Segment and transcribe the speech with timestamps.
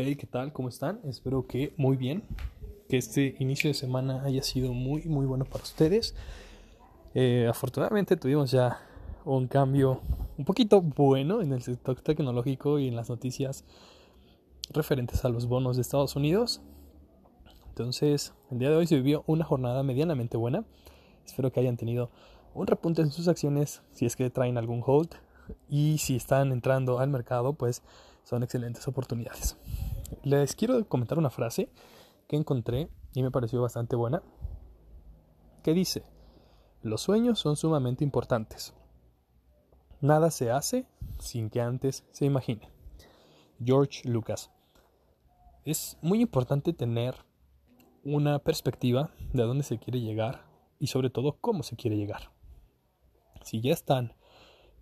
[0.00, 0.52] Hey, ¿qué tal?
[0.52, 1.00] ¿Cómo están?
[1.02, 2.22] Espero que muy bien.
[2.88, 6.14] Que este inicio de semana haya sido muy, muy bueno para ustedes.
[7.14, 8.80] Eh, afortunadamente tuvimos ya
[9.24, 10.00] un cambio
[10.36, 13.64] un poquito bueno en el sector tecnológico y en las noticias
[14.72, 16.62] referentes a los bonos de Estados Unidos.
[17.70, 20.64] Entonces, el día de hoy se vivió una jornada medianamente buena.
[21.26, 22.12] Espero que hayan tenido
[22.54, 25.10] un repunte en sus acciones si es que traen algún hold
[25.68, 27.82] y si están entrando al mercado, pues
[28.22, 29.56] son excelentes oportunidades.
[30.22, 31.70] Les quiero comentar una frase
[32.26, 34.22] que encontré y me pareció bastante buena,
[35.62, 36.04] que dice,
[36.82, 38.74] los sueños son sumamente importantes.
[40.00, 40.86] Nada se hace
[41.18, 42.70] sin que antes se imagine.
[43.62, 44.50] George Lucas.
[45.64, 47.16] Es muy importante tener
[48.04, 50.46] una perspectiva de a dónde se quiere llegar
[50.78, 52.30] y sobre todo cómo se quiere llegar.
[53.42, 54.14] Si ya están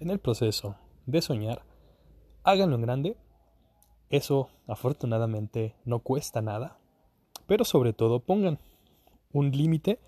[0.00, 1.62] en el proceso de soñar,
[2.42, 3.16] háganlo en grande.
[4.10, 6.78] Eso afortunadamente no cuesta nada,
[7.46, 8.58] pero sobre todo pongan
[9.32, 9.98] un límite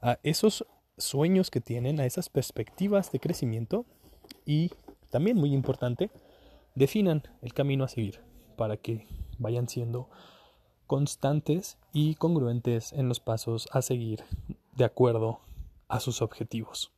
[0.00, 0.66] a esos
[0.96, 3.86] sueños que tienen, a esas perspectivas de crecimiento
[4.44, 4.70] y
[5.10, 6.10] también muy importante,
[6.74, 8.20] definan el camino a seguir
[8.56, 9.06] para que
[9.38, 10.08] vayan siendo
[10.86, 14.24] constantes y congruentes en los pasos a seguir
[14.76, 15.40] de acuerdo
[15.86, 16.92] a sus objetivos.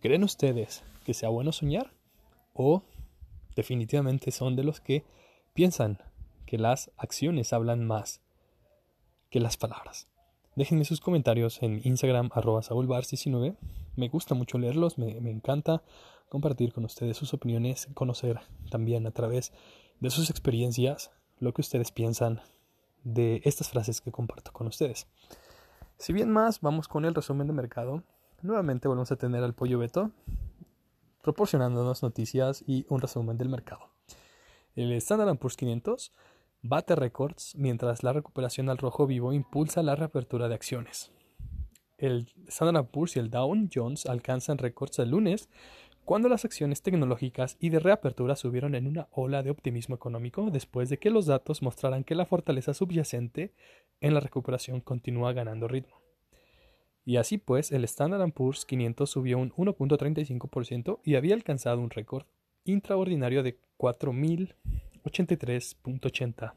[0.00, 1.92] ¿Creen ustedes que sea bueno soñar?
[2.52, 2.82] ¿O
[3.56, 5.04] definitivamente son de los que
[5.54, 5.98] piensan
[6.46, 8.20] que las acciones hablan más
[9.30, 10.06] que las palabras?
[10.54, 13.56] Déjenme sus comentarios en Instagram arroba 19
[13.96, 15.82] Me gusta mucho leerlos, me, me encanta
[16.28, 18.40] compartir con ustedes sus opiniones, conocer
[18.70, 19.52] también a través
[19.98, 22.40] de sus experiencias lo que ustedes piensan
[23.02, 25.08] de estas frases que comparto con ustedes.
[25.98, 28.02] Si bien más, vamos con el resumen de mercado
[28.42, 30.10] nuevamente volvemos a tener al pollo Beto
[31.26, 33.90] proporcionándonos noticias y un resumen del mercado.
[34.76, 36.12] El Standard Poor's 500
[36.62, 41.10] bate récords mientras la recuperación al rojo vivo impulsa la reapertura de acciones.
[41.98, 45.48] El Standard Poor's y el Dow Jones alcanzan récords el lunes
[46.04, 50.90] cuando las acciones tecnológicas y de reapertura subieron en una ola de optimismo económico después
[50.90, 53.52] de que los datos mostraran que la fortaleza subyacente
[54.00, 56.05] en la recuperación continúa ganando ritmo.
[57.06, 62.24] Y así pues, el Standard Poor's 500 subió un 1.35% y había alcanzado un récord
[62.64, 66.54] intraordinario de 4.083.80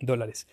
[0.00, 0.48] dólares.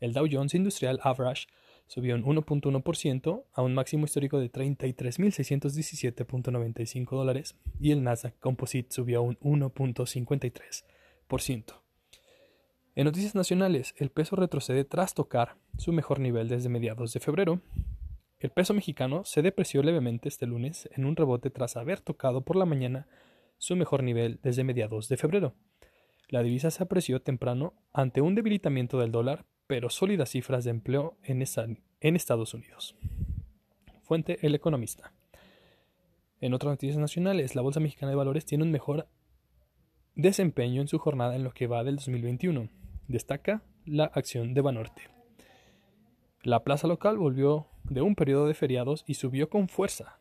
[0.00, 1.46] El Dow Jones Industrial Average
[1.86, 9.22] subió un 1.1% a un máximo histórico de 33.617.95 dólares y el Nasdaq Composite subió
[9.22, 11.64] un 1.53%.
[12.96, 17.62] En noticias nacionales, el peso retrocede tras tocar su mejor nivel desde mediados de febrero
[18.40, 22.54] el peso mexicano se depreció levemente este lunes en un rebote tras haber tocado por
[22.54, 23.08] la mañana
[23.56, 25.54] su mejor nivel desde mediados de febrero.
[26.28, 31.16] La divisa se apreció temprano ante un debilitamiento del dólar, pero sólidas cifras de empleo
[31.24, 31.42] en,
[32.14, 32.94] Estados Unidos.
[34.02, 35.12] Fuente El Economista.
[36.40, 39.08] En otras noticias nacionales, la Bolsa Mexicana de Valores tiene un mejor
[40.14, 42.68] desempeño en su jornada en lo que va del 2021.
[43.08, 45.02] Destaca la acción de Banorte.
[46.42, 50.20] La plaza local volvió de un periodo de feriados y subió con fuerza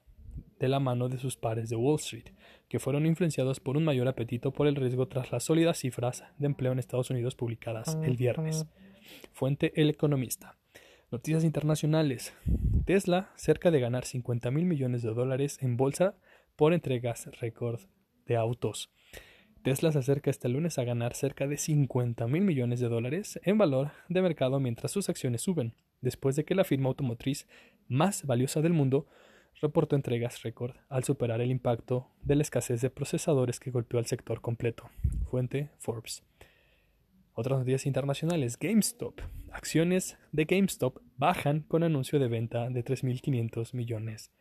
[0.60, 2.30] de la mano de sus pares de Wall Street,
[2.68, 6.48] que fueron influenciados por un mayor apetito por el riesgo tras las sólidas cifras de
[6.48, 8.66] empleo en Estados Unidos publicadas el viernes.
[9.34, 10.58] Fuente El Economista.
[11.12, 12.34] Noticias internacionales.
[12.86, 16.16] Tesla cerca de ganar 50 mil millones de dólares en bolsa
[16.56, 17.82] por entregas récord
[18.26, 18.90] de autos.
[19.64, 23.58] Tesla se acerca este lunes a ganar cerca de 50 mil millones de dólares en
[23.58, 27.48] valor de mercado mientras sus acciones suben después de que la firma automotriz
[27.88, 29.08] más valiosa del mundo
[29.62, 34.06] reportó entregas récord al superar el impacto de la escasez de procesadores que golpeó al
[34.06, 34.90] sector completo.
[35.30, 36.24] Fuente Forbes.
[37.34, 38.58] Otras noticias internacionales.
[38.60, 39.22] GameStop.
[39.52, 44.32] Acciones de GameStop bajan con anuncio de venta de 3.500 millones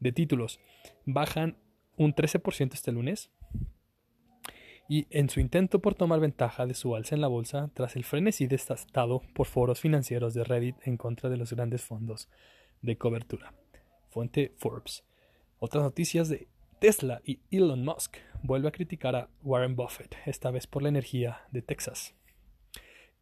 [0.00, 0.60] de títulos.
[1.04, 1.58] Bajan
[1.96, 3.30] un 13% este lunes
[4.88, 8.04] y en su intento por tomar ventaja de su alza en la bolsa tras el
[8.04, 12.28] frenesí desatado por foros financieros de Reddit en contra de los grandes fondos
[12.80, 13.52] de cobertura.
[14.08, 15.04] Fuente Forbes.
[15.58, 16.48] Otras noticias de
[16.80, 21.42] Tesla y Elon Musk vuelve a criticar a Warren Buffett, esta vez por la energía
[21.50, 22.14] de Texas.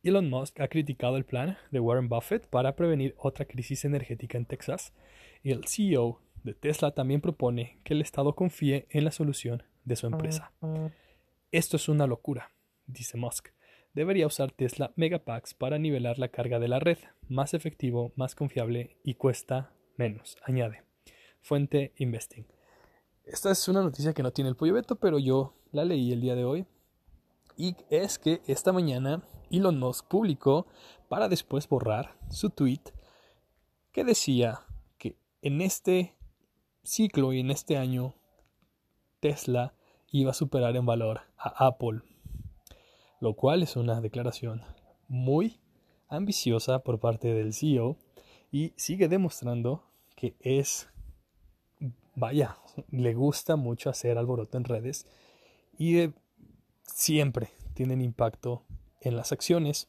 [0.05, 4.46] Elon Musk ha criticado el plan de Warren Buffett para prevenir otra crisis energética en
[4.46, 4.93] Texas
[5.43, 9.96] y el CEO de Tesla también propone que el Estado confíe en la solución de
[9.96, 10.52] su empresa.
[11.52, 12.50] Esto es una locura,
[12.87, 13.50] dice Musk.
[13.94, 16.98] Debería usar Tesla Megapacks para nivelar la carga de la red,
[17.28, 20.82] más efectivo, más confiable y cuesta menos, añade.
[21.40, 22.46] Fuente Investing.
[23.25, 26.20] Esta es una noticia que no tiene el pollo veto, pero yo la leí el
[26.20, 26.66] día de hoy
[27.56, 30.66] Y es que esta mañana Elon Musk publicó
[31.08, 32.82] para después borrar su tweet
[33.92, 34.60] que decía
[34.99, 36.16] que en este
[36.82, 38.14] ciclo y en este año
[39.20, 39.75] Tesla
[40.11, 42.00] iba a superar en valor a Apple,
[43.20, 44.62] lo cual es una declaración
[45.08, 45.58] muy
[46.08, 47.97] ambiciosa por parte del CEO
[48.53, 49.82] y sigue demostrando
[50.14, 50.88] que es,
[52.14, 52.56] vaya,
[52.91, 55.06] le gusta mucho hacer alboroto en redes
[55.79, 56.11] y
[56.82, 58.62] siempre tienen impacto
[59.00, 59.88] en las acciones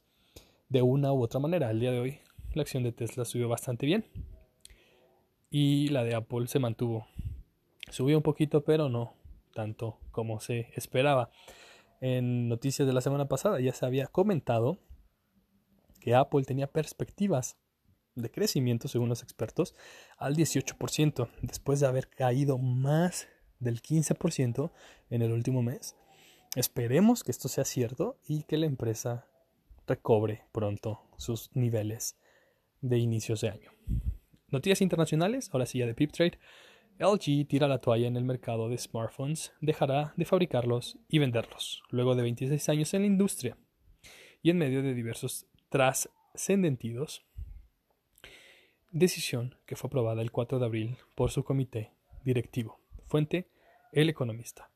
[0.70, 1.72] de una u otra manera.
[1.72, 2.20] El día de hoy
[2.54, 4.06] la acción de Tesla subió bastante bien
[5.50, 7.08] y la de Apple se mantuvo.
[7.90, 9.14] Subió un poquito, pero no
[9.58, 11.32] tanto como se esperaba.
[12.00, 14.78] En noticias de la semana pasada ya se había comentado
[16.00, 17.58] que Apple tenía perspectivas
[18.14, 19.74] de crecimiento, según los expertos,
[20.20, 23.28] al 18%, después de haber caído más
[23.58, 24.72] del 15%
[25.10, 25.96] en el último mes.
[26.56, 29.26] Esperemos que esto sea cierto y que la empresa
[29.88, 32.16] recobre pronto sus niveles
[32.82, 33.72] de inicios de año.
[34.50, 36.38] Noticias internacionales, ahora sí ya de PipTrade.
[37.00, 42.16] LG tira la toalla en el mercado de smartphones, dejará de fabricarlos y venderlos, luego
[42.16, 43.58] de 26 años en la industria
[44.42, 47.28] y en medio de diversos trascendentidos
[48.92, 51.92] decisión que fue aprobada el 4 de abril por su comité
[52.24, 52.80] directivo.
[53.06, 53.50] Fuente,
[53.92, 54.72] El Economista.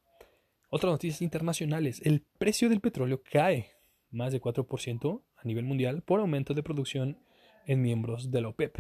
[0.70, 2.02] Otras noticias internacionales.
[2.06, 3.72] El precio del petróleo cae
[4.10, 7.18] más de 4% a nivel mundial por aumento de producción
[7.66, 8.78] en miembros de la OPEP.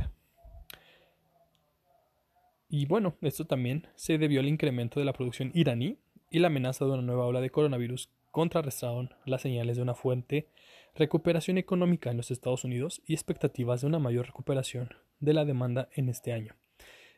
[2.73, 5.97] Y bueno, esto también se debió al incremento de la producción iraní
[6.29, 10.47] y la amenaza de una nueva ola de coronavirus contrarrestaron las señales de una fuerte
[10.95, 14.88] recuperación económica en los Estados Unidos y expectativas de una mayor recuperación
[15.19, 16.56] de la demanda en este año.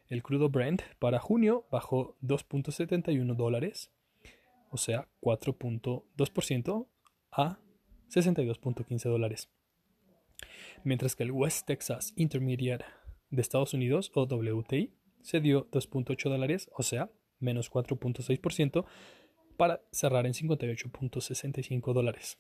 [0.08, 3.92] El crudo Brent para junio bajó 2.71 dólares,
[4.72, 6.88] o sea, 4.2%
[7.32, 7.60] a
[8.10, 9.52] 62.15 dólares.
[10.84, 12.86] Mientras que el West Texas Intermediate
[13.30, 17.10] de Estados Unidos, o WTI, se dio 2.8 dólares, o sea,
[17.40, 18.86] menos 4.6%,
[19.58, 22.38] para cerrar en 58.65 dólares.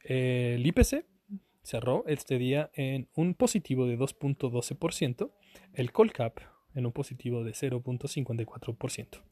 [0.00, 1.06] El IPC
[1.62, 5.30] cerró este día en un positivo de 2.12%,
[5.72, 6.40] el Colcap
[6.74, 9.22] en un positivo de 0.54%.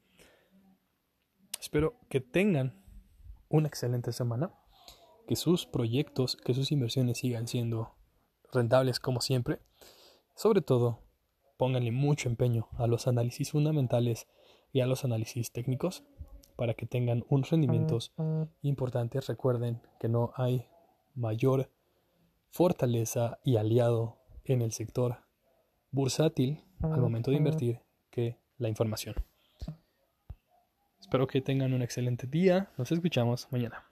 [1.61, 2.83] Espero que tengan
[3.49, 4.53] una excelente semana,
[5.27, 7.95] que sus proyectos, que sus inversiones sigan siendo
[8.53, 9.59] rentables como siempre.
[10.35, 11.02] Sobre todo,
[11.63, 14.27] pónganle mucho empeño a los análisis fundamentales
[14.73, 16.03] y a los análisis técnicos
[16.57, 18.13] para que tengan unos rendimientos
[18.63, 19.29] importantes.
[19.29, 20.67] Recuerden que no hay
[21.15, 21.71] mayor
[22.51, 25.19] fortaleza y aliado en el sector
[25.93, 27.79] bursátil al momento de invertir
[28.11, 29.15] que la información.
[31.01, 32.73] Espero que tengan un excelente día.
[32.77, 33.85] Nos escuchamos mañana.